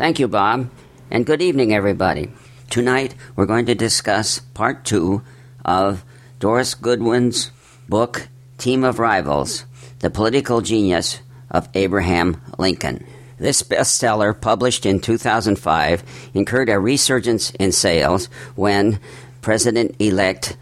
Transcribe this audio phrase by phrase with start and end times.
[0.00, 0.70] Thank you, Bob,
[1.10, 2.30] and good evening, everybody.
[2.70, 5.20] Tonight we're going to discuss part two
[5.62, 6.02] of
[6.38, 7.50] Doris Goodwin's
[7.86, 9.66] book, Team of Rivals
[9.98, 13.04] The Political Genius of Abraham Lincoln.
[13.36, 19.00] This bestseller, published in 2005, incurred a resurgence in sales when
[19.42, 20.56] President elect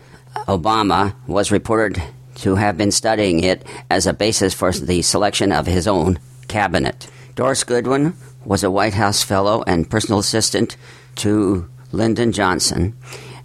[0.49, 2.03] Obama was reported
[2.39, 6.19] to have been studying it as a basis for the selection of his own
[6.49, 7.09] cabinet.
[7.37, 8.15] Doris Goodwin
[8.45, 10.77] was a White House fellow and personal assistant
[11.17, 12.97] to Lyndon Johnson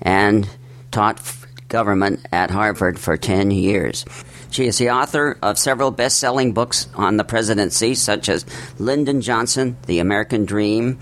[0.01, 0.49] and
[0.91, 1.21] taught
[1.67, 4.05] government at Harvard for 10 years.
[4.51, 8.45] She is the author of several best selling books on the presidency, such as
[8.77, 10.99] Lyndon Johnson, The American Dream,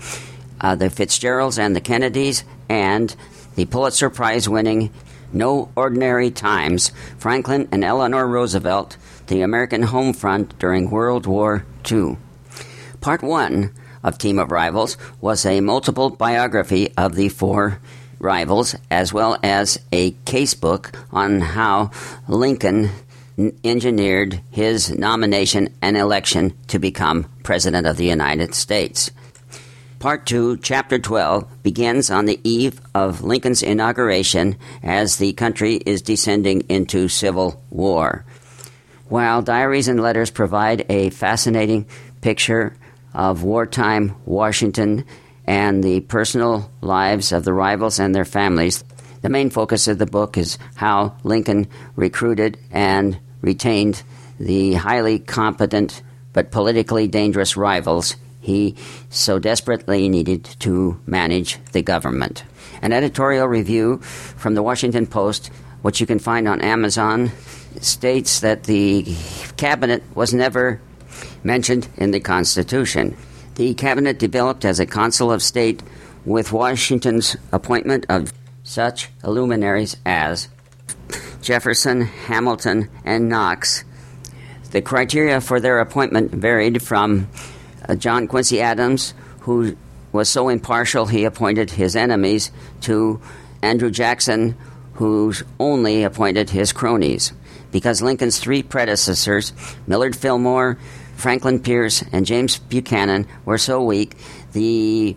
[0.60, 3.14] uh, The Fitzgeralds and the Kennedys, and
[3.54, 4.90] the Pulitzer Prize winning
[5.34, 8.96] No Ordinary Times Franklin and Eleanor Roosevelt,
[9.26, 12.16] The American Home Front During World War II.
[13.02, 13.70] Part 1
[14.02, 17.80] of Team of Rivals was a multiple biography of the four
[18.18, 21.90] rivals, as well as a casebook on how
[22.28, 22.90] Lincoln
[23.64, 29.10] engineered his nomination and election to become President of the United States.
[29.98, 36.02] Part 2, Chapter 12, begins on the eve of Lincoln's inauguration as the country is
[36.02, 38.24] descending into civil war.
[39.08, 41.86] While diaries and letters provide a fascinating
[42.20, 42.74] picture
[43.14, 45.04] of wartime Washington
[45.44, 48.84] and the personal lives of the rivals and their families.
[49.22, 54.02] The main focus of the book is how Lincoln recruited and retained
[54.38, 58.74] the highly competent but politically dangerous rivals he
[59.08, 62.42] so desperately needed to manage the government.
[62.82, 65.48] An editorial review from the Washington Post,
[65.82, 67.30] which you can find on Amazon,
[67.80, 69.06] states that the
[69.56, 70.80] cabinet was never
[71.44, 73.16] mentioned in the Constitution.
[73.54, 75.82] The cabinet developed as a council of state
[76.24, 80.48] with Washington's appointment of such luminaries as
[81.42, 83.84] Jefferson, Hamilton, and Knox.
[84.70, 87.28] The criteria for their appointment varied from
[87.86, 89.76] uh, John Quincy Adams, who
[90.12, 92.50] was so impartial he appointed his enemies,
[92.82, 93.20] to
[93.60, 94.56] Andrew Jackson,
[94.94, 97.32] who only appointed his cronies.
[97.70, 99.52] Because Lincoln's three predecessors,
[99.86, 100.78] Millard Fillmore,
[101.22, 104.16] Franklin Pierce and James Buchanan were so weak,
[104.54, 105.16] the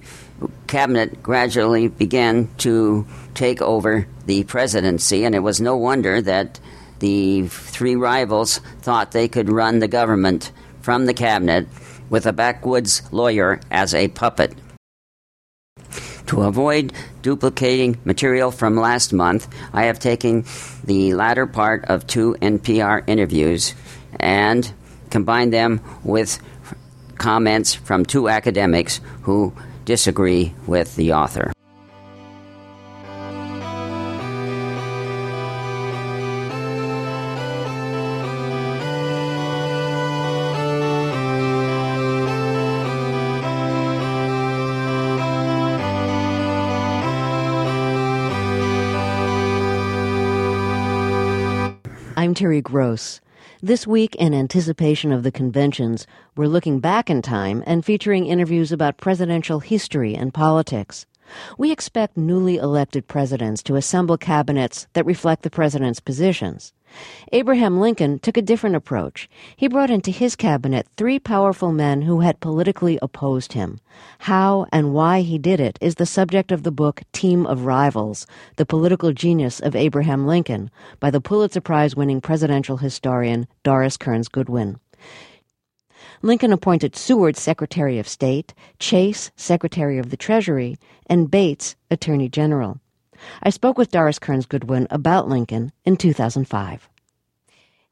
[0.67, 6.59] cabinet gradually began to take over the presidency, and it was no wonder that
[6.99, 11.67] the three rivals thought they could run the government from the cabinet
[12.07, 14.53] with a backwoods lawyer as a puppet.
[16.27, 16.93] To avoid
[17.23, 20.45] duplicating material from last month, I have taken
[20.83, 23.73] the latter part of two NPR interviews
[24.19, 24.71] and
[25.09, 26.39] combine them with
[27.17, 29.53] comments from two academics who
[29.85, 31.51] disagree with the author.
[52.17, 53.21] I'm Terry Gross.
[53.65, 56.05] This week, in anticipation of the conventions,
[56.37, 61.07] we're looking back in time and featuring interviews about presidential history and politics.
[61.57, 66.73] We expect newly elected presidents to assemble cabinets that reflect the president's positions.
[67.31, 69.29] Abraham Lincoln took a different approach.
[69.55, 73.79] He brought into his cabinet three powerful men who had politically opposed him.
[74.19, 78.27] How and why he did it is the subject of the book Team of Rivals
[78.55, 84.27] The Political Genius of Abraham Lincoln by the Pulitzer Prize winning presidential historian Doris Kearns
[84.27, 84.79] Goodwin.
[86.21, 90.77] Lincoln appointed Seward Secretary of State, Chase Secretary of the Treasury,
[91.07, 92.79] and Bates Attorney General.
[93.43, 96.89] I spoke with Doris Kearns Goodwin about Lincoln in 2005.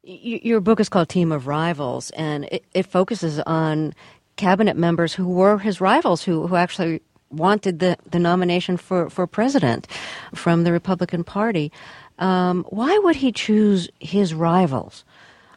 [0.03, 3.93] Your book is called Team of Rivals, and it, it focuses on
[4.35, 9.25] cabinet members who were his rivals, who, who actually wanted the, the nomination for, for
[9.27, 9.87] president
[10.35, 11.71] from the Republican Party.
[12.19, 15.03] Um, why would he choose his rivals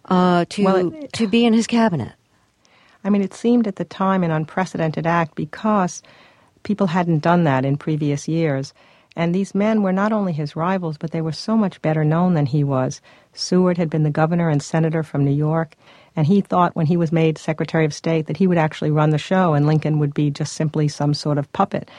[0.07, 2.13] uh, to well, it, to be in his cabinet?
[3.05, 6.03] I mean, it seemed at the time an unprecedented act because
[6.63, 8.75] people hadn't done that in previous years.
[9.17, 12.35] And these men were not only his rivals, but they were so much better known
[12.35, 13.01] than he was.
[13.33, 15.75] Seward had been the governor and senator from New York,
[16.15, 19.11] and he thought when he was made Secretary of State that he would actually run
[19.11, 21.91] the show and Lincoln would be just simply some sort of puppet.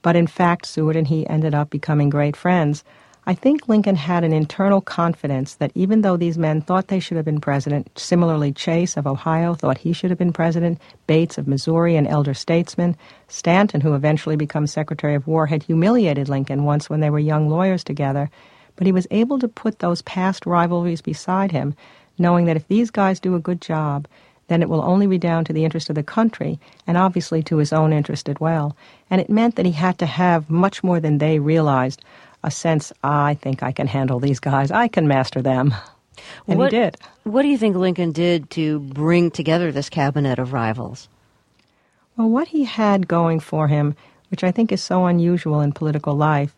[0.00, 2.84] But in fact, Seward and he ended up becoming great friends.
[3.24, 7.16] I think Lincoln had an internal confidence that even though these men thought they should
[7.16, 11.46] have been president, similarly Chase of Ohio thought he should have been president, Bates of
[11.46, 12.96] Missouri, an elder statesman,
[13.28, 17.48] Stanton, who eventually becomes Secretary of War, had humiliated Lincoln once when they were young
[17.48, 18.28] lawyers together,
[18.74, 21.76] but he was able to put those past rivalries beside him,
[22.18, 24.08] knowing that if these guys do a good job,
[24.48, 26.58] then it will only be down to the interest of the country
[26.88, 28.76] and obviously to his own interest as well.
[29.08, 32.02] And it meant that he had to have much more than they realized
[32.42, 35.74] a sense, I think I can handle these guys, I can master them.
[36.46, 36.96] And what, he did.
[37.24, 41.08] What do you think Lincoln did to bring together this cabinet of rivals?
[42.16, 43.94] Well, what he had going for him,
[44.30, 46.54] which I think is so unusual in political life,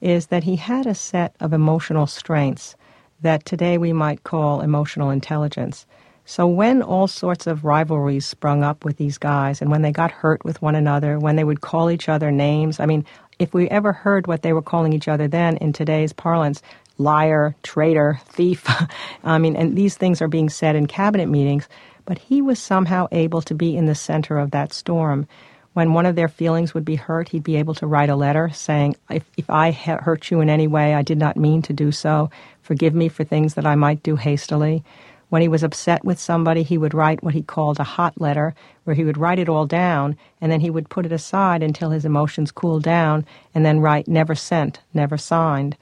[0.00, 2.76] is that he had a set of emotional strengths
[3.20, 5.86] that today we might call emotional intelligence.
[6.24, 10.10] So when all sorts of rivalries sprung up with these guys, and when they got
[10.10, 13.04] hurt with one another, when they would call each other names, I mean,
[13.38, 16.62] if we ever heard what they were calling each other then in today's parlance,
[16.98, 18.66] liar, traitor, thief,
[19.24, 21.68] I mean, and these things are being said in cabinet meetings,
[22.04, 25.26] but he was somehow able to be in the center of that storm.
[25.74, 28.50] When one of their feelings would be hurt, he'd be able to write a letter
[28.50, 31.92] saying, if, if I hurt you in any way, I did not mean to do
[31.92, 32.30] so.
[32.62, 34.82] Forgive me for things that I might do hastily.
[35.28, 38.54] When he was upset with somebody, he would write what he called a hot letter,
[38.84, 41.90] where he would write it all down, and then he would put it aside until
[41.90, 45.76] his emotions cooled down, and then write never sent, never signed.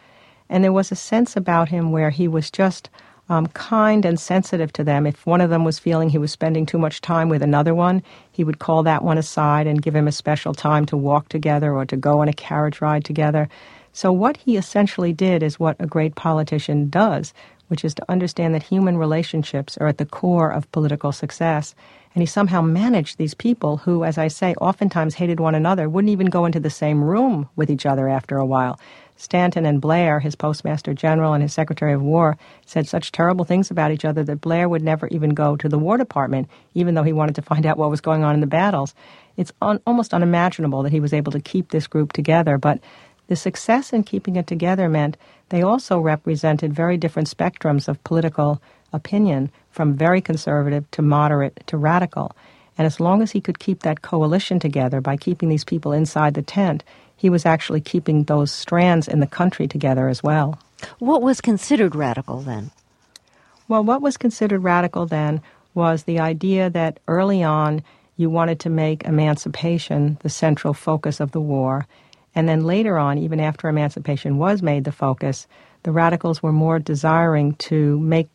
[0.49, 2.91] And there was a sense about him where he was just
[3.29, 5.07] um, kind and sensitive to them.
[5.07, 8.03] If one of them was feeling he was spending too much time with another one,
[8.31, 11.75] he would call that one aside and give him a special time to walk together
[11.75, 13.49] or to go on a carriage ride together.
[13.93, 17.33] So, what he essentially did is what a great politician does,
[17.69, 21.75] which is to understand that human relationships are at the core of political success.
[22.15, 26.13] And he somehow managed these people who, as I say, oftentimes hated one another, wouldn't
[26.13, 28.81] even go into the same room with each other after a while.
[29.17, 32.37] Stanton and Blair, his postmaster general and his secretary of war,
[32.67, 35.79] said such terrible things about each other that Blair would never even go to the
[35.79, 38.47] War Department, even though he wanted to find out what was going on in the
[38.47, 38.95] battles.
[39.37, 42.79] It's un- almost unimaginable that he was able to keep this group together, but
[43.29, 45.17] the success in keeping it together meant
[45.49, 48.61] they also represented very different spectrums of political
[48.93, 52.35] opinion, from very conservative to moderate to radical.
[52.79, 56.35] And as long as he could keep that coalition together by keeping these people inside
[56.35, 56.85] the tent,
[57.17, 60.59] he was actually keeping those strands in the country together as well.
[60.99, 62.71] What was considered radical then?
[63.69, 65.41] Well, what was considered radical then
[65.75, 67.83] was the idea that early on
[68.17, 71.87] you wanted to make emancipation the central focus of the war
[72.37, 75.47] and then later on, even after emancipation was made the focus,
[75.85, 78.29] the radicals were more desiring to make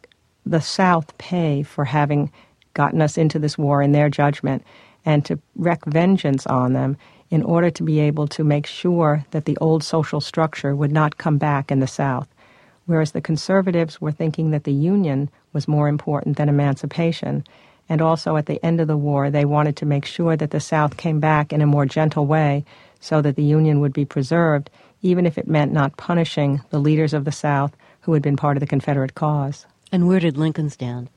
[0.44, 2.32] the South pay for having
[2.74, 4.64] gotten us into this war in their judgment
[5.06, 6.98] and to wreak vengeance on them
[7.30, 11.20] in order to be able to make sure that the old social structure would not
[11.20, 12.28] come back in the South.
[12.88, 17.44] Whereas the conservatives were thinking that the Union was more important than emancipation.
[17.88, 20.60] And also at the end of the war, they wanted to make sure that the
[20.60, 22.66] South came back in a more gentle way
[23.02, 24.70] so that the Union would be preserved,
[25.02, 28.56] even if it meant not punishing the leaders of the South who had been part
[28.56, 29.66] of the Confederate cause.
[29.92, 31.10] And where did Lincoln stand?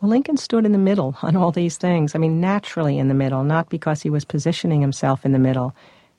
[0.00, 2.14] Well, Lincoln stood in the middle on all these things.
[2.14, 5.74] I mean, naturally in the middle, not because he was positioning himself in the middle.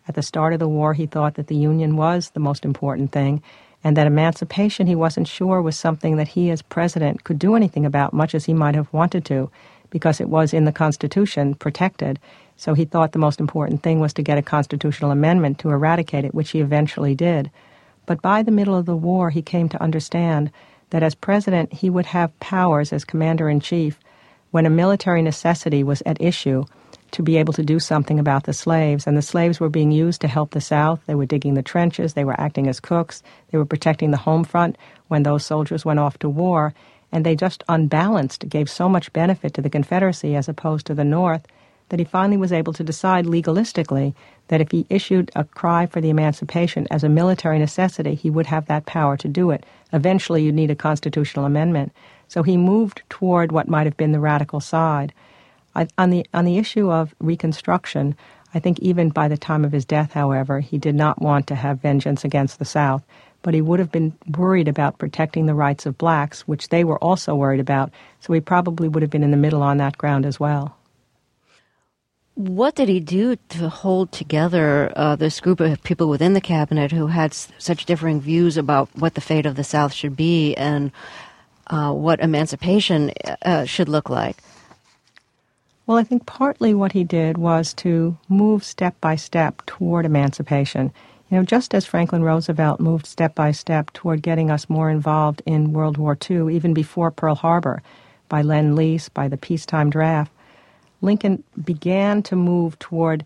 [0.07, 3.11] At the start of the war, he thought that the Union was the most important
[3.11, 3.41] thing,
[3.83, 7.85] and that emancipation he wasn't sure was something that he as president could do anything
[7.85, 9.49] about, much as he might have wanted to,
[9.95, 12.19] because it was in the Constitution protected.
[12.57, 16.25] So he thought the most important thing was to get a constitutional amendment to eradicate
[16.25, 17.49] it, which he eventually did.
[18.05, 20.51] But by the middle of the war, he came to understand
[20.89, 23.97] that as president, he would have powers as commander in chief
[24.51, 26.65] when a military necessity was at issue
[27.11, 29.07] to be able to do something about the slaves.
[29.07, 30.99] And the slaves were being used to help the South.
[31.05, 34.43] They were digging the trenches, they were acting as cooks, they were protecting the home
[34.43, 36.73] front when those soldiers went off to war.
[37.11, 41.03] And they just unbalanced gave so much benefit to the Confederacy as opposed to the
[41.03, 41.45] North
[41.89, 44.13] that he finally was able to decide legalistically
[44.47, 48.47] that if he issued a cry for the emancipation as a military necessity, he would
[48.47, 49.65] have that power to do it.
[49.93, 51.91] Eventually, you'd need a constitutional amendment.
[52.27, 55.13] So he moved toward what might have been the radical side.
[55.75, 58.15] I, on, the, on the issue of Reconstruction,
[58.53, 61.55] I think even by the time of his death, however, he did not want to
[61.55, 63.03] have vengeance against the South,
[63.45, 66.97] but he would have been worried about protecting the rights of blacks, which they were
[66.97, 70.25] also worried about, so he probably would have been in the middle on that ground
[70.25, 70.75] as well.
[72.33, 76.91] What did he do to hold together uh, this group of people within the cabinet
[76.91, 80.55] who had s- such differing views about what the fate of the South should be
[80.55, 80.91] and
[81.67, 83.11] uh, what emancipation
[83.43, 84.37] uh, should look like?
[85.85, 90.91] Well, I think partly what he did was to move step by step toward emancipation.
[91.29, 95.41] You know, just as Franklin Roosevelt moved step by step toward getting us more involved
[95.45, 97.81] in World War II, even before Pearl Harbor,
[98.29, 100.31] by Lend Lease, by the peacetime draft,
[101.01, 103.25] Lincoln began to move toward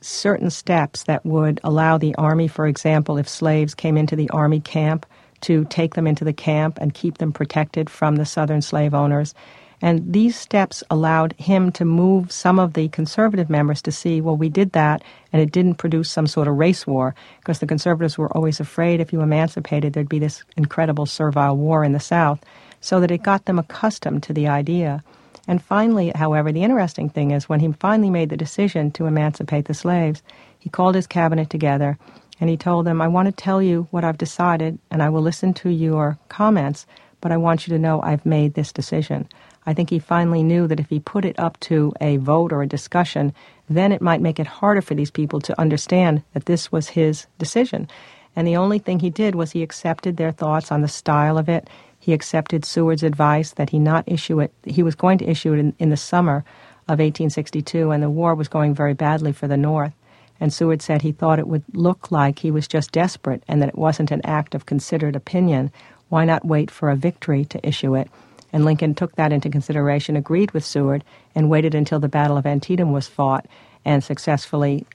[0.00, 4.60] certain steps that would allow the Army, for example, if slaves came into the Army
[4.60, 5.06] camp,
[5.40, 9.34] to take them into the camp and keep them protected from the Southern slave owners.
[9.80, 14.36] And these steps allowed him to move some of the conservative members to see, well,
[14.36, 18.18] we did that and it didn't produce some sort of race war, because the conservatives
[18.18, 22.40] were always afraid if you emancipated, there'd be this incredible servile war in the South,
[22.80, 25.02] so that it got them accustomed to the idea.
[25.46, 29.64] And finally, however, the interesting thing is when he finally made the decision to emancipate
[29.64, 30.22] the slaves,
[30.58, 31.98] he called his cabinet together
[32.40, 35.22] and he told them, I want to tell you what I've decided and I will
[35.22, 36.86] listen to your comments,
[37.20, 39.28] but I want you to know I've made this decision.
[39.66, 42.62] I think he finally knew that if he put it up to a vote or
[42.62, 43.34] a discussion,
[43.68, 47.26] then it might make it harder for these people to understand that this was his
[47.38, 47.88] decision.
[48.34, 51.48] And the only thing he did was he accepted their thoughts on the style of
[51.48, 51.68] it.
[51.98, 54.52] He accepted Seward's advice that he not issue it.
[54.64, 56.44] He was going to issue it in, in the summer
[56.86, 59.92] of 1862, and the war was going very badly for the North.
[60.40, 63.70] And Seward said he thought it would look like he was just desperate and that
[63.70, 65.72] it wasn't an act of considered opinion.
[66.08, 68.08] Why not wait for a victory to issue it?
[68.52, 72.46] And Lincoln took that into consideration, agreed with Seward, and waited until the Battle of
[72.46, 73.46] Antietam was fought
[73.84, 74.86] and successfully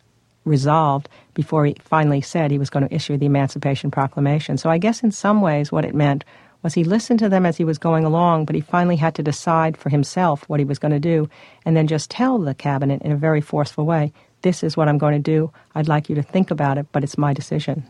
[0.46, 4.58] resolved before he finally said he was going to issue the Emancipation Proclamation.
[4.58, 6.24] So I guess in some ways what it meant
[6.64, 9.24] was he listened to them as he was going along, but he finally had to
[9.24, 11.30] decide for himself what he was going to do
[11.66, 14.98] and then just tell the cabinet in a very forceful way, this is what I'm
[14.98, 15.52] going to do.
[15.76, 17.90] I'd like you to think about it, but it's my decision.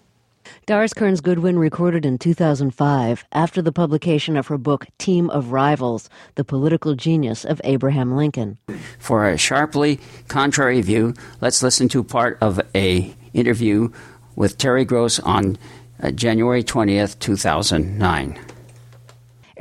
[0.65, 6.09] Doris Kearns Goodwin recorded in 2005 after the publication of her book Team of Rivals
[6.35, 8.57] The Political Genius of Abraham Lincoln.
[9.00, 13.89] For a sharply contrary view, let's listen to part of a interview
[14.35, 15.57] with Terry Gross on
[16.01, 18.52] uh, January 20th, 2009.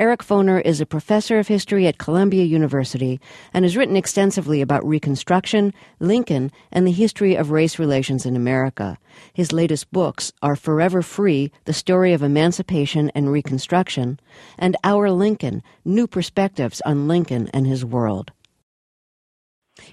[0.03, 3.21] Eric Foner is a professor of history at Columbia University
[3.55, 8.99] and has written extensively about Reconstruction, Lincoln, and the history of race relations in America.
[9.33, 14.19] His latest books are Forever Free, The Story of Emancipation and Reconstruction,
[14.59, 18.33] and Our Lincoln, New Perspectives on Lincoln and His World.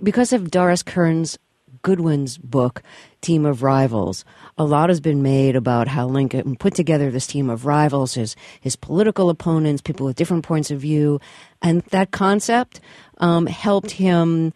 [0.02, 1.38] Because of Doris Kearns
[1.82, 2.84] Goodwin's book,
[3.22, 4.26] Team of Rivals.
[4.58, 8.36] A lot has been made about how Lincoln put together this team of rivals, his,
[8.60, 11.20] his political opponents, people with different points of view.
[11.62, 12.80] And that concept
[13.18, 14.54] um, helped him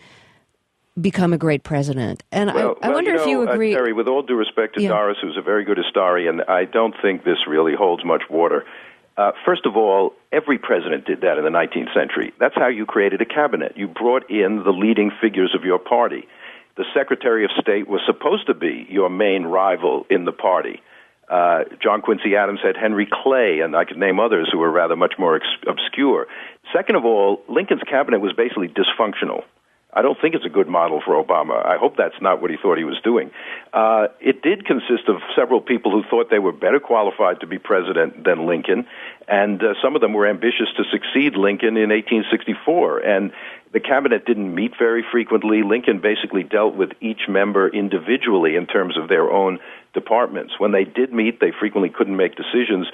[0.99, 2.23] become a great president.
[2.31, 3.73] And well, I, I well, wonder you know, if you agree.
[3.73, 4.89] Uh, Terry, with all due respect to Yeah.
[4.89, 8.65] Doris, who's a very good historian, I don't think this really holds much water.
[9.15, 12.33] Uh, first of all, every president did that in the 19th century.
[12.39, 13.73] That's how you created a cabinet.
[13.75, 16.27] You brought in the leading figures of your party.
[16.75, 20.81] The Secretary of State was supposed to be your main rival in the party.
[21.29, 24.95] Uh, John Quincy Adams had Henry Clay, and I could name others who were rather
[24.95, 26.27] much more ex- obscure.
[26.73, 29.43] Second of all, Lincoln's cabinet was basically dysfunctional.
[29.95, 31.63] I don't think it's a good model for Obama.
[31.65, 33.31] I hope that's not what he thought he was doing.
[33.71, 37.59] Uh, it did consist of several people who thought they were better qualified to be
[37.59, 38.87] president than Lincoln,
[39.27, 42.99] and uh, some of them were ambitious to succeed Lincoln in 1864.
[42.99, 43.31] And
[43.71, 45.63] the cabinet didn't meet very frequently.
[45.63, 49.59] Lincoln basically dealt with each member individually in terms of their own
[49.93, 50.53] departments.
[50.59, 52.87] When they did meet, they frequently couldn't make decisions.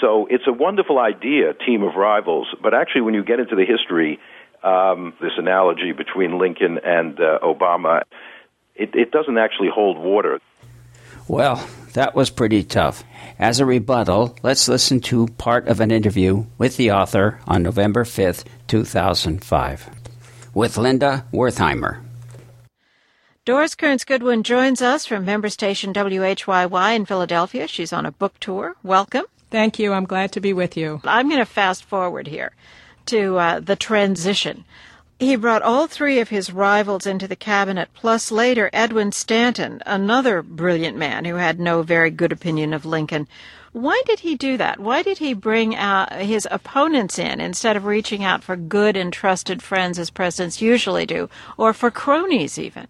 [0.00, 2.48] So it's a wonderful idea, team of rivals.
[2.62, 4.18] But actually, when you get into the history,
[4.64, 8.02] um, this analogy between Lincoln and uh, Obama,
[8.74, 10.40] it, it doesn't actually hold water.
[11.28, 13.04] Well, that was pretty tough.
[13.38, 18.04] As a rebuttal, let's listen to part of an interview with the author on November
[18.04, 19.90] 5th, 2005,
[20.54, 22.00] with Linda Wertheimer.
[23.44, 27.68] Doris Kearns Goodwin joins us from member station WHYY in Philadelphia.
[27.68, 28.74] She's on a book tour.
[28.82, 29.24] Welcome.
[29.50, 29.92] Thank you.
[29.92, 31.00] I'm glad to be with you.
[31.04, 32.52] I'm going to fast forward here
[33.06, 34.64] to uh, the transition.
[35.18, 40.42] He brought all three of his rivals into the cabinet, plus later Edwin Stanton, another
[40.42, 43.28] brilliant man who had no very good opinion of Lincoln.
[43.72, 44.80] Why did he do that?
[44.80, 49.12] Why did he bring out his opponents in instead of reaching out for good and
[49.12, 52.86] trusted friends as presidents usually do, or for cronies even?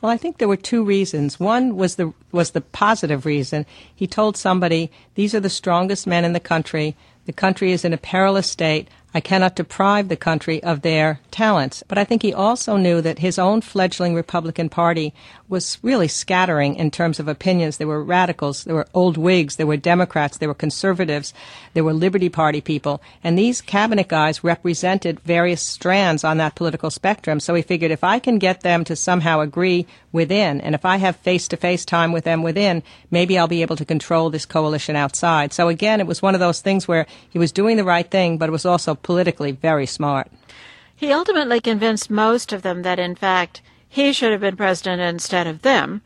[0.00, 1.40] Well, I think there were two reasons.
[1.40, 3.64] One was the was the positive reason.
[3.94, 6.96] He told somebody, "These are the strongest men in the country.
[7.24, 8.88] The country is in a perilous state.
[9.16, 11.82] I cannot deprive the country of their talents.
[11.88, 15.14] But I think he also knew that his own fledgling Republican Party
[15.48, 17.78] was really scattering in terms of opinions.
[17.78, 21.32] There were radicals, there were old Whigs, there were Democrats, there were conservatives,
[21.72, 26.90] there were Liberty Party people, and these cabinet guys represented various strands on that political
[26.90, 27.40] spectrum.
[27.40, 30.96] So he figured if I can get them to somehow agree within, and if I
[30.96, 34.46] have face to face time with them within, maybe I'll be able to control this
[34.46, 35.52] coalition outside.
[35.52, 38.36] So again, it was one of those things where he was doing the right thing,
[38.36, 40.26] but it was also politically very smart.
[40.94, 45.46] He ultimately convinced most of them that, in fact, he should have been president instead
[45.46, 46.02] of them,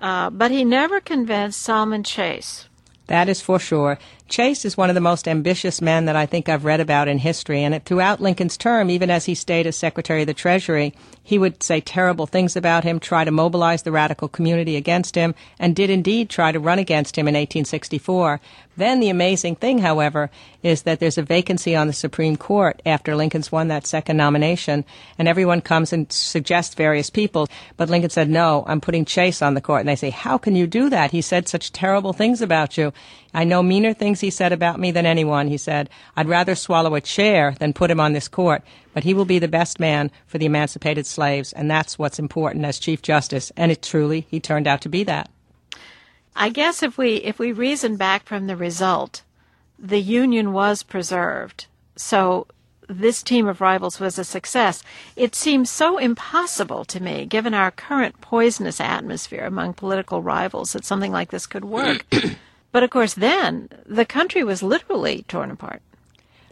[0.00, 2.68] uh, but he never convinced Salmon Chase.
[3.06, 3.98] That is for sure.
[4.32, 7.18] Chase is one of the most ambitious men that I think I've read about in
[7.18, 11.38] history, and throughout Lincoln's term, even as he stayed as Secretary of the Treasury, he
[11.38, 15.76] would say terrible things about him, try to mobilize the radical community against him, and
[15.76, 18.40] did indeed try to run against him in 1864.
[18.74, 20.30] Then the amazing thing, however,
[20.62, 24.86] is that there's a vacancy on the Supreme Court after Lincoln's won that second nomination,
[25.18, 27.48] and everyone comes and suggests various people.
[27.76, 29.80] But Lincoln said, No, I'm putting Chase on the court.
[29.80, 31.10] And they say, How can you do that?
[31.10, 32.94] He said such terrible things about you.
[33.34, 35.88] I know meaner things he said about me than anyone, he said.
[36.16, 38.62] I'd rather swallow a chair than put him on this court,
[38.92, 42.64] but he will be the best man for the emancipated slaves, and that's what's important
[42.64, 45.30] as Chief Justice, and it truly, he turned out to be that.
[46.36, 49.22] I guess if we if we reason back from the result,
[49.78, 51.66] the union was preserved.
[51.96, 52.46] So
[52.88, 54.82] this team of rivals was a success.
[55.16, 60.84] It seems so impossible to me, given our current poisonous atmosphere among political rivals, that
[60.84, 62.06] something like this could work.
[62.72, 65.82] But of course, then the country was literally torn apart.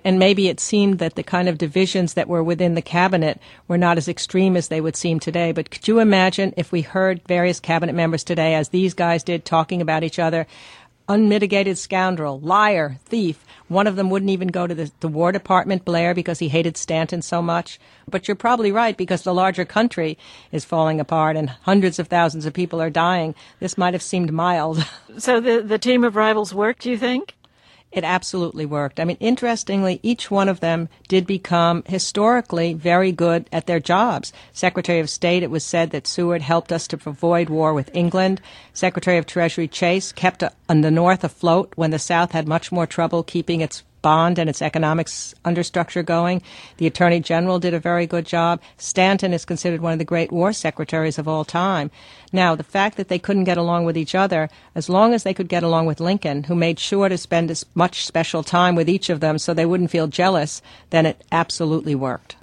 [0.04, 3.76] And maybe it seemed that the kind of divisions that were within the cabinet were
[3.76, 5.52] not as extreme as they would seem today.
[5.52, 9.44] But could you imagine if we heard various cabinet members today, as these guys did,
[9.44, 10.46] talking about each other?
[11.10, 13.44] Unmitigated scoundrel, liar, thief.
[13.66, 16.76] One of them wouldn't even go to the, the, War Department, Blair, because he hated
[16.76, 17.80] Stanton so much.
[18.08, 20.16] But you're probably right, because the larger country
[20.52, 23.34] is falling apart and hundreds of thousands of people are dying.
[23.58, 24.86] This might have seemed mild.
[25.18, 27.34] So the, the team of rivals worked, do you think?
[27.92, 29.00] It absolutely worked.
[29.00, 34.32] I mean, interestingly, each one of them did become historically very good at their jobs.
[34.52, 38.40] Secretary of State, it was said that Seward helped us to avoid war with England.
[38.72, 42.86] Secretary of Treasury Chase kept uh, the North afloat when the South had much more
[42.86, 46.42] trouble keeping its bond and its economics understructure going.
[46.76, 48.60] The Attorney General did a very good job.
[48.76, 51.90] Stanton is considered one of the great war secretaries of all time.
[52.32, 55.34] Now, the fact that they couldn't get along with each other, as long as they
[55.34, 58.88] could get along with Lincoln, who made sure to spend as much special time with
[58.88, 62.36] each of them so they wouldn't feel jealous, then it absolutely worked.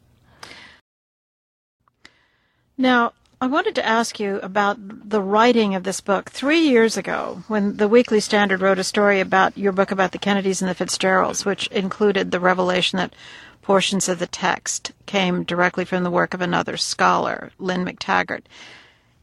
[2.77, 6.31] Now, I wanted to ask you about the writing of this book.
[6.31, 10.17] Three years ago, when the Weekly Standard wrote a story about your book about the
[10.17, 13.13] Kennedys and the Fitzgeralds, which included the revelation that
[13.61, 18.41] portions of the text came directly from the work of another scholar, Lynne McTaggart.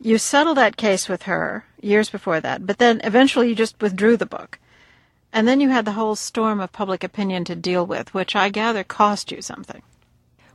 [0.01, 4.17] You settled that case with her years before that, but then eventually you just withdrew
[4.17, 4.61] the book.
[5.33, 8.49] And then you had the whole storm of public opinion to deal with, which I
[8.49, 9.83] gather cost you something.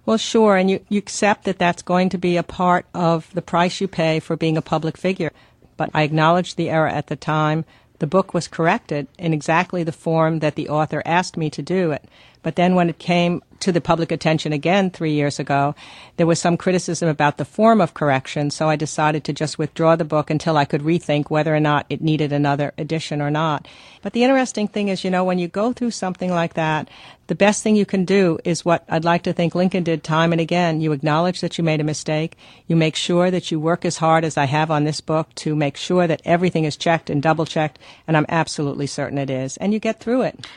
[0.06, 3.42] Well, sure, and you, you accept that that's going to be a part of the
[3.42, 5.32] price you pay for being a public figure.
[5.78, 7.66] But I acknowledged the error at the time.
[8.00, 11.92] The book was corrected in exactly the form that the author asked me to do
[11.92, 12.06] it.
[12.42, 15.76] But then when it came to the public attention again three years ago,
[16.16, 19.98] there was some criticism about the form of correction, so I decided to just withdraw
[19.98, 23.68] the book until I could rethink whether or not it needed another edition or not.
[24.02, 26.90] But the interesting thing is, you know, when you go through something like that,
[27.28, 30.32] the best thing you can do is what I'd like to think Lincoln did time
[30.32, 30.82] and again.
[30.82, 32.38] You acknowledge that you made a mistake.
[32.68, 35.56] You make sure that you work as hard as I have on this book to
[35.56, 39.58] make sure that everything is checked and double checked, and I'm absolutely certain it is.
[39.58, 40.48] And you get through it.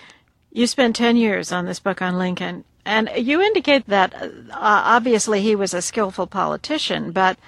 [0.52, 5.40] You spent 10 years on this book on Lincoln, and you indicate that uh, obviously
[5.40, 7.38] he was a skillful politician, but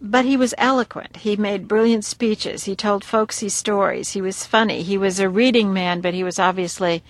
[0.00, 1.16] but he was eloquent.
[1.18, 2.64] He made brilliant speeches.
[2.64, 4.10] He told folksy stories.
[4.10, 4.82] He was funny.
[4.82, 7.02] He was a reading man, but he was obviously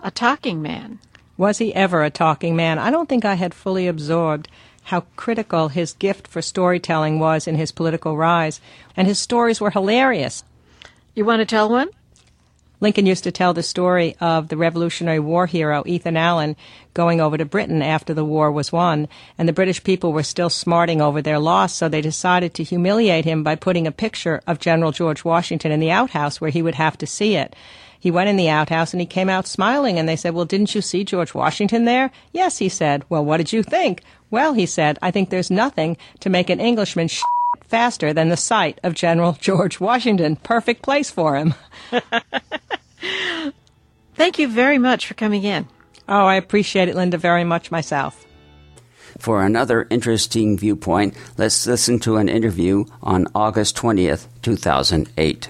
[0.00, 0.98] a talking man.
[1.36, 2.78] Was he ever a talking man?
[2.78, 4.48] I don't think I had fully absorbed
[4.84, 8.60] how critical his gift for storytelling was in his political rise,
[8.96, 10.42] and his stories were hilarious.
[11.14, 11.90] You want to tell one?
[12.82, 16.56] Lincoln used to tell the story of the Revolutionary War hero Ethan Allen
[16.94, 19.06] going over to Britain after the war was won,
[19.38, 23.24] and the British people were still smarting over their loss, so they decided to humiliate
[23.24, 26.74] him by putting a picture of General George Washington in the outhouse where he would
[26.74, 27.54] have to see it.
[28.00, 30.74] He went in the outhouse and he came out smiling, and they said, Well, didn't
[30.74, 32.10] you see George Washington there?
[32.32, 33.04] Yes, he said.
[33.08, 34.02] Well, what did you think?
[34.28, 37.22] Well, he said, I think there's nothing to make an Englishman sh-
[37.72, 40.36] faster than the sight of General George Washington.
[40.36, 41.54] Perfect place for him.
[44.14, 45.66] Thank you very much for coming in.
[46.06, 48.26] Oh, I appreciate it, Linda, very much myself.
[49.18, 55.48] For another interesting viewpoint, let's listen to an interview on August 20th, 2008.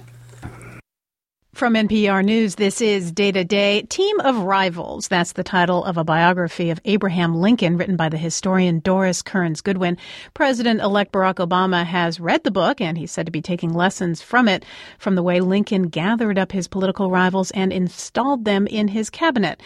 [1.55, 5.09] From NPR News, this is Day to Day Team of Rivals.
[5.09, 9.61] That's the title of a biography of Abraham Lincoln written by the historian Doris Kearns
[9.61, 9.99] Goodwin.
[10.33, 14.23] President elect Barack Obama has read the book and he's said to be taking lessons
[14.23, 14.65] from it,
[14.99, 19.63] from the way Lincoln gathered up his political rivals and installed them in his cabinet.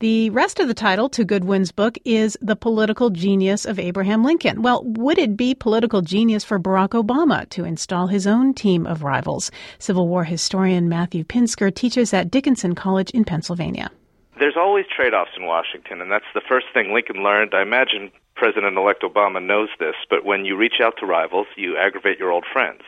[0.00, 4.62] The rest of the title to Goodwin's book is The Political Genius of Abraham Lincoln.
[4.62, 9.02] Well, would it be political genius for Barack Obama to install his own team of
[9.02, 9.50] rivals?
[9.80, 13.90] Civil War historian Matthew Pinsker teaches at Dickinson College in Pennsylvania.
[14.38, 17.52] There's always trade offs in Washington, and that's the first thing Lincoln learned.
[17.52, 21.76] I imagine President elect Obama knows this, but when you reach out to rivals, you
[21.76, 22.82] aggravate your old friends.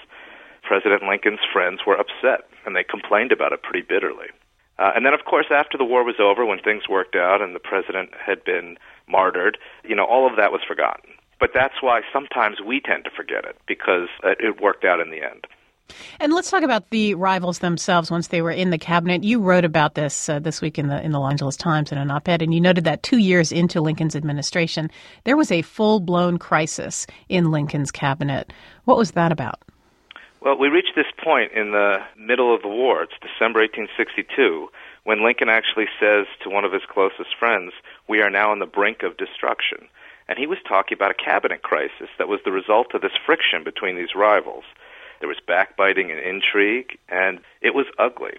[0.63, 4.29] President Lincoln's friends were upset, and they complained about it pretty bitterly.
[4.81, 7.55] Uh, and then, of course, after the war was over, when things worked out and
[7.55, 11.11] the president had been martyred, you know, all of that was forgotten.
[11.39, 15.23] But that's why sometimes we tend to forget it because it worked out in the
[15.23, 15.47] end.
[16.19, 19.25] And let's talk about the rivals themselves once they were in the cabinet.
[19.25, 21.99] You wrote about this uh, this week in the in the Los Angeles Times in
[21.99, 24.89] an op-ed, and you noted that two years into Lincoln's administration,
[25.25, 28.53] there was a full-blown crisis in Lincoln's cabinet.
[28.85, 29.61] What was that about?
[30.41, 33.03] Well, we reached this point in the middle of the war.
[33.03, 34.71] It's December 1862
[35.05, 37.73] when Lincoln actually says to one of his closest friends,
[38.09, 39.89] We are now on the brink of destruction.
[40.29, 43.65] And he was talking about a cabinet crisis that was the result of this friction
[43.65, 44.65] between these rivals.
[45.19, 48.39] There was backbiting and intrigue, and it was ugly.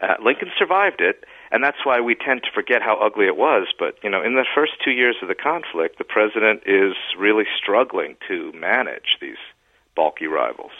[0.00, 3.66] Uh, Lincoln survived it, and that's why we tend to forget how ugly it was.
[3.76, 7.46] But, you know, in the first two years of the conflict, the president is really
[7.56, 9.42] struggling to manage these
[9.94, 10.72] bulky rivals.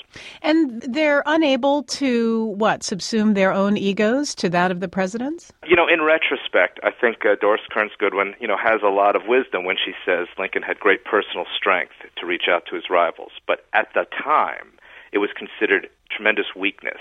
[0.43, 5.53] And they're unable to, what, subsume their own egos to that of the president's?
[5.67, 9.17] You know, in retrospect, I think uh, Doris Kearns Goodwin, you know, has a lot
[9.17, 12.85] of wisdom when she says Lincoln had great personal strength to reach out to his
[12.91, 13.33] rivals.
[13.47, 14.73] But at the time,
[15.13, 17.01] it was considered tremendous weakness.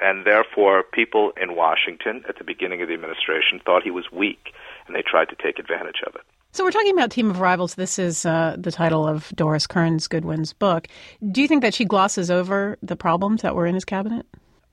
[0.00, 4.54] And therefore, people in Washington at the beginning of the administration thought he was weak,
[4.86, 6.22] and they tried to take advantage of it.
[6.58, 7.76] So we're talking about Team of Rivals.
[7.76, 10.88] This is uh, the title of Doris Kearns Goodwin's book.
[11.30, 14.26] Do you think that she glosses over the problems that were in his cabinet?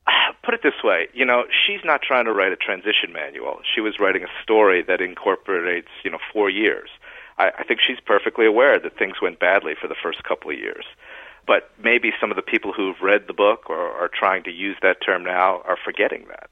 [0.43, 3.59] Put it this way, you know, she's not trying to write a transition manual.
[3.71, 6.89] She was writing a story that incorporates, you know, four years.
[7.37, 10.57] I, I think she's perfectly aware that things went badly for the first couple of
[10.57, 10.85] years.
[11.45, 14.75] But maybe some of the people who've read the book or are trying to use
[14.81, 16.49] that term now are forgetting that.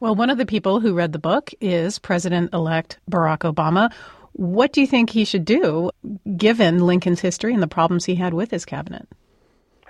[0.00, 3.90] Well, one of the people who read the book is President elect Barack Obama.
[4.36, 5.90] What do you think he should do,
[6.36, 9.08] given Lincoln's history and the problems he had with his cabinet?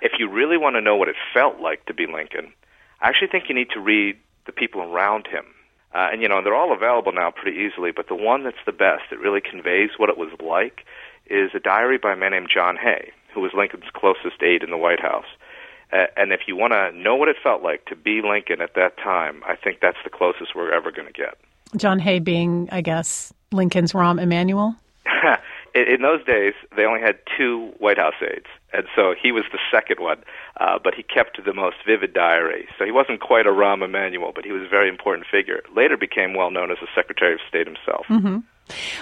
[0.01, 2.53] If you really want to know what it felt like to be Lincoln,
[3.01, 5.43] I actually think you need to read the people around him.
[5.93, 8.71] Uh, and, you know, they're all available now pretty easily, but the one that's the
[8.71, 10.85] best, that really conveys what it was like,
[11.29, 14.69] is a diary by a man named John Hay, who was Lincoln's closest aide in
[14.69, 15.27] the White House.
[15.91, 18.75] Uh, and if you want to know what it felt like to be Lincoln at
[18.75, 21.37] that time, I think that's the closest we're ever going to get.
[21.75, 24.75] John Hay being, I guess, Lincoln's Rahm Emanuel?
[25.75, 29.59] in those days, they only had two White House aides, and so he was the
[29.71, 30.23] second one.
[30.59, 32.67] Uh, but he kept the most vivid diary.
[32.79, 35.61] So he wasn't quite a Rahm Emanuel, but he was a very important figure.
[35.75, 38.07] Later became well known as the Secretary of State himself.
[38.09, 38.39] Mm-hmm.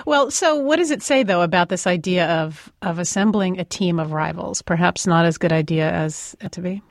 [0.06, 4.00] Well, so what does it say though about this idea of of assembling a team
[4.00, 4.62] of rivals?
[4.62, 6.82] Perhaps not as good idea as it to be.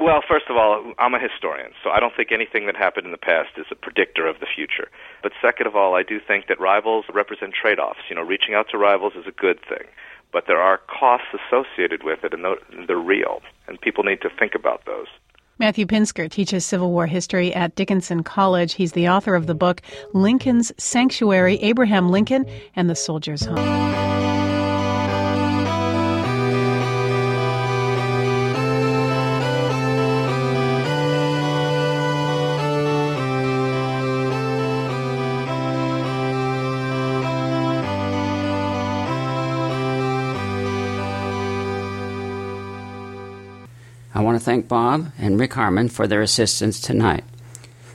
[0.00, 3.12] Well, first of all, I'm a historian, so I don't think anything that happened in
[3.12, 4.88] the past is a predictor of the future.
[5.22, 8.00] But second of all, I do think that rivals represent trade offs.
[8.08, 9.86] You know, reaching out to rivals is a good thing,
[10.32, 12.46] but there are costs associated with it, and
[12.88, 15.08] they're real, and people need to think about those.
[15.58, 18.72] Matthew Pinsker teaches Civil War history at Dickinson College.
[18.72, 19.82] He's the author of the book
[20.14, 24.29] Lincoln's Sanctuary Abraham Lincoln and the Soldier's Home.
[44.40, 47.24] Thank Bob and Rick Harmon for their assistance tonight.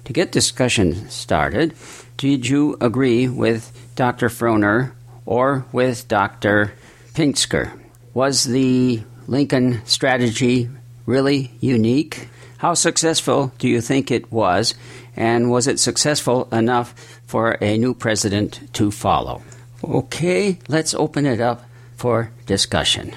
[0.05, 1.73] To get discussion started,
[2.17, 4.29] did you agree with Dr.
[4.29, 4.93] Foner
[5.25, 6.73] or with Dr.
[7.13, 7.71] Pinsker?
[8.13, 10.69] Was the Lincoln strategy
[11.05, 12.29] really unique?
[12.57, 14.75] How successful do you think it was?
[15.15, 16.93] And was it successful enough
[17.25, 19.41] for a new president to follow?
[19.83, 23.13] Okay, let's open it up for discussion.